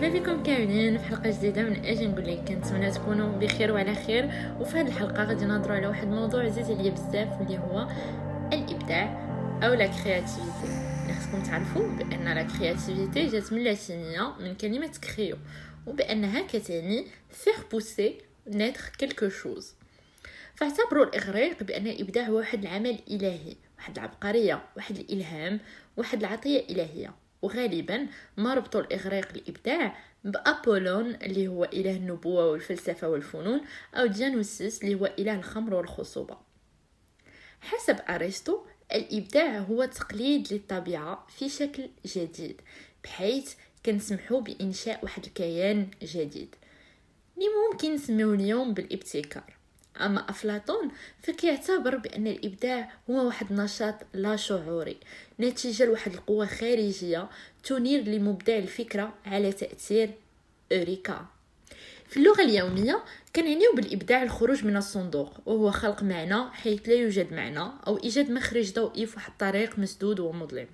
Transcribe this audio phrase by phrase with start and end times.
[0.00, 4.24] مرحبا بكم كاملين في حلقة جديدة من أجي نقول لك؟ كنتمنى تكونوا بخير وعلى خير.
[4.60, 7.88] وفي هذه الحلقة غادي نهضروا على واحد الموضوع عزيز عليا بزاف واللي هو
[8.52, 9.04] الإبداع
[9.62, 15.36] أو la créativité خصكم تعرفوا بأن la créativité جات من اللاتينية من كلمة creo
[15.86, 19.74] وبأنها كتعني faire pousser, naître quelque chose
[20.54, 25.60] فاعتبروا الإغريق بأن الإبداع هو واحد العمل إلهي واحد العبقرية واحد الإلهام
[25.96, 27.14] واحد العطية إلهية.
[27.42, 33.60] وغالبا ما ربطوا الإغريق الإبداع بأبولون اللي هو إله النبوة والفلسفة والفنون
[33.94, 36.36] أو ديانوسيس اللي هو إله الخمر والخصوبة.
[37.60, 38.60] حسب أرسطو
[38.94, 42.60] الإبداع هو تقليد للطبيعة في شكل جديد
[43.04, 43.54] بحيث
[43.86, 46.54] كنسمحو بإنشاء واحد الكيان جديد.
[47.36, 49.59] اللي ممكن نسميوه اليوم بالابتكار.
[50.00, 50.90] أما أفلاطون
[51.22, 54.96] فكيعتبر بأن الإبداع هو واحد النشاط لا شعوري.
[55.40, 57.28] نتيجة لواحد القوة خارجية
[57.64, 60.10] تنير لمبدع الفكرة على تأثير
[60.72, 61.26] أوريكا
[62.08, 63.04] في اللغة اليومية
[63.36, 68.72] كنعنيو بالإبداع الخروج من الصندوق وهو خلق معنى حيث لا يوجد معنى أو إيجاد مخرج
[68.72, 70.66] ضوئي في واحد الطريق مسدود ومظلم.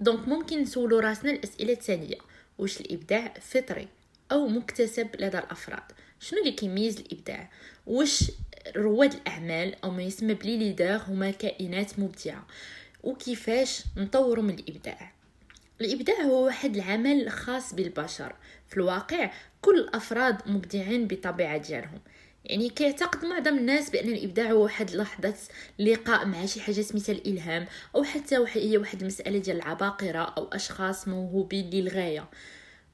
[0.00, 2.18] دونك ممكن نسولو راسنا الأسئلة التالية
[2.58, 3.88] واش الإبداع فطري؟
[4.32, 5.82] أو مكتسب لدى الأفراد.
[6.20, 7.50] شنو اللي كيميز الإبداع؟
[7.86, 8.32] واش
[8.76, 12.46] رواد الأعمال أو ما يسمى ب les leaders هما كائنات مبدعة؟
[13.02, 15.12] وكيفاش نطوروا من الإبداع؟
[15.80, 18.34] الإبداع هو واحد العمل خاص بالبشر.
[18.68, 19.30] في الواقع
[19.62, 22.00] كل الأفراد مبدعين بطبيعة ديالهم.
[22.44, 25.34] يعني كيعتقد معظم الناس بأن الإبداع هو واحد لحظة
[25.78, 31.08] لقاء مع شي حاجة سميتها الالهام أو حتى هي واحد المساله ديال العباقرة أو أشخاص
[31.08, 32.28] موهوبين للغاية.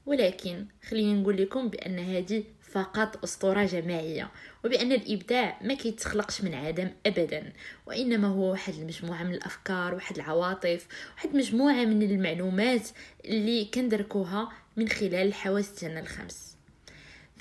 [0.06, 4.30] ولكن خليني نقول لكم بأن هذه فقط أسطورة جماعية
[4.64, 7.52] وبأن الإبداع ما كيتخلقش من عدم أبدا
[7.86, 12.88] وإنما هو واحد المجموعة من الأفكار واحد العواطف واحد مجموعة من المعلومات
[13.24, 16.56] اللي كندركوها من خلال الحواس ديالنا الخمس.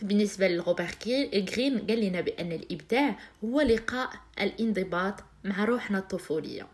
[0.02, 0.88] بالنسبة لغوبر
[1.34, 4.10] غرين قال لنا بأن الإبداع هو لقاء
[4.42, 6.68] الانضباط مع روحنا الطفولية.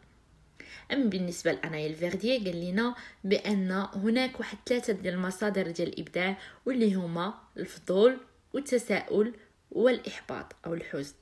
[0.94, 6.94] أما بالنسبة لأنايل فيرديي قال لنا بأن هناك واحد ثلاثة ديال المصادر ديال الإبداع واللي
[6.94, 8.18] هما الفضول
[8.54, 9.34] والتساؤل
[9.72, 11.14] والإحباط أو الحزن.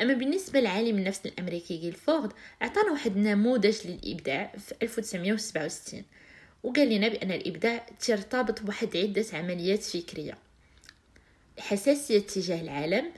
[0.00, 2.32] أما بالنسبة لعالم النفس الأمريكي جيلفورد
[2.62, 6.02] أعطانا واحد النموذج للإبداع في 1967
[6.62, 10.38] وقال لنا بأن الإبداع ترتبط بواحد عدة عمليات فكرية.
[11.58, 13.12] حساسية تجاه العالم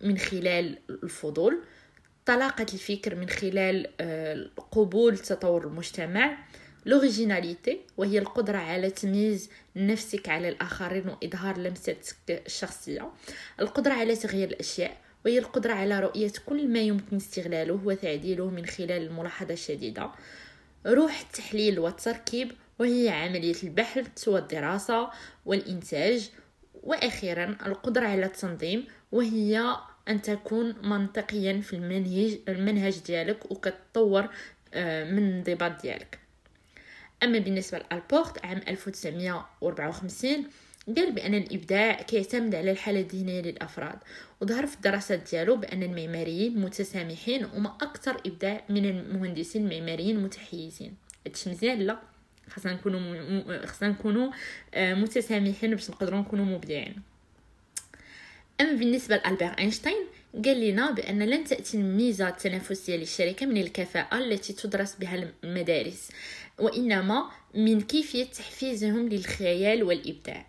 [0.00, 1.62] من خلال الفضول
[2.26, 6.38] طلاقة الفكر من خلال آه، قبول تطور المجتمع
[6.86, 11.96] لوريجيناليتي وهي القدرة على تمييز نفسك على الآخرين وإظهار لمستك
[12.30, 13.10] الشخصية
[13.60, 19.06] القدرة على تغيير الأشياء وهي القدرة على رؤية كل ما يمكن استغلاله وتعديله من خلال
[19.06, 20.10] الملاحظة الشديدة.
[20.86, 25.10] روح التحليل والتركيب وهي عملية البحث والدراسة
[25.46, 26.30] والإنتاج.
[26.82, 29.76] وأخيرا القدرة على التنظيم وهي
[30.08, 34.28] أن تكون منطقيا في المنهج, المنهج ديالك وكتطور
[34.74, 36.18] آه، من الانضباط ديالك.
[37.22, 40.46] أما بالنسبة لألبورت عام 1954
[40.96, 43.98] قال بأن الإبداع كيعتمد على الحالة الذهنية للأفراد
[44.40, 50.94] وظهر في الدراسات ديالو بأن المعماريين متسامحين وما أكثر إبداع من المهندسين المعماريين المتحيزين.
[51.26, 51.98] هادشي مزيان؟ لا.
[52.50, 54.30] خاصنا نكونوا خاصنا نكونوا
[54.74, 57.11] آه، متسامحين باش نقدروا نكونوا مبدعين.
[58.62, 60.06] أما بالنسبة ل Albert Einstein
[60.44, 66.08] قال لنا بأن لن تأتي الميزة التنافسية للشركة من الكفاءة التي تدرس بها المدارس
[66.58, 70.46] وإنما من كيفية تحفيزهم للخيال والإبداع.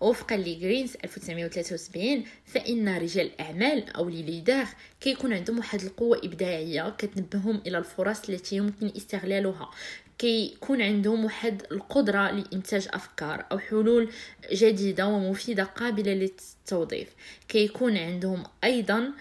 [0.00, 4.66] وفقا لغرينز 1973 فإن رجال الأعمال أو les leaders
[5.00, 9.70] كيكون عندهم واحد القوة إبداعية كتنبههم إلى الفرص التي يمكن استغلالها.
[10.18, 14.12] كيكون عندهم واحد القدرة لإنتاج أفكار أو حلول
[14.52, 17.08] جديدة ومفيدة قابلة للتوظيف.
[17.48, 19.12] كيكون عندهم أيضا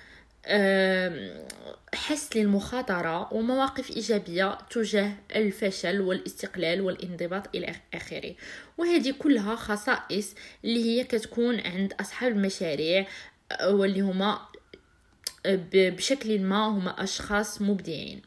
[1.95, 8.35] حس للمخاطرة ومواقف إيجابية تجاه الفشل والاستقلال والانضباط إلى آخره.
[8.77, 10.35] وهذه كلها خصائص
[10.65, 13.07] اللي هي كتكون عند أصحاب المشاريع
[13.63, 14.39] واللي هما
[15.73, 18.21] بشكل ما هما أشخاص مبدعين.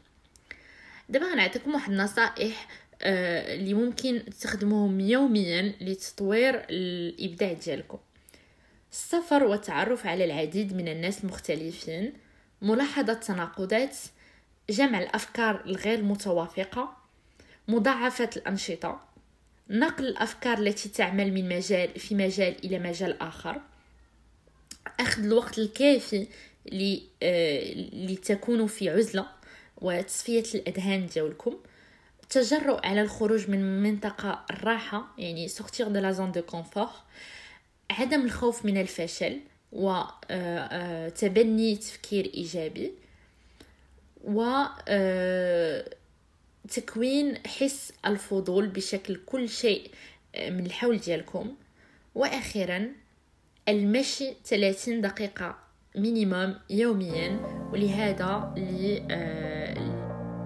[1.11, 2.67] دابا غنعطيكم واحد النصائح
[3.01, 7.97] آه، اللي ممكن تستخدموهم يوميا لتطوير الإبداع ديالكم.
[8.91, 12.13] السفر والتعرف على العديد من الناس المختلفين
[12.61, 13.97] ملاحظة تناقضات
[14.69, 16.97] جمع الأفكار الغير متوافقة
[17.67, 19.01] مضاعفة الأنشطة
[19.69, 23.61] نقل الأفكار التي تعمل من مجال في مجال إلى مجال آخر
[24.99, 26.27] أخذ الوقت الكافي
[27.93, 29.40] لتكونوا في عزلة.
[29.81, 31.57] وتصفية الأذهان ديالكم.
[32.23, 36.41] التجرؤ على الخروج من منطقة الراحة يعني sortir de la zone de
[37.91, 39.39] عدم الخوف من الفشل
[39.71, 42.91] وتبني تفكير إيجابي
[44.23, 44.63] و
[46.69, 49.91] تكوين حس الفضول بشكل كل شيء
[50.37, 51.55] من الحول ديالكم.
[52.15, 52.87] وأخيرا
[53.69, 55.57] المشي 30 دقيقة
[55.95, 57.39] مينيموم يوميا.
[57.73, 58.53] ولهذا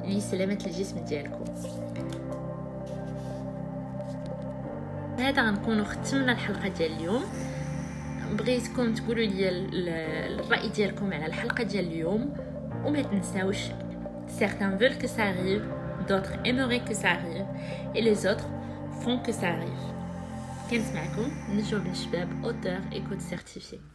[0.08, 1.46] لسلامة الجسم ديالكم
[5.20, 7.24] هذا غنكونوا ختمنا الحلقة ديال اليوم.
[8.34, 12.34] بغيتكم تقولوا لي الرأي ديالكم على الحلقة ديال اليوم
[12.86, 13.58] وما تنساوش
[14.40, 15.64] certains veulent que ça arrive
[16.08, 17.46] d'autres aimeraient que ça arrive
[17.96, 18.48] et les autres
[19.02, 19.86] font que ça arrive.
[20.72, 23.95] كنت معكم نجوى بن شباب auteur et coach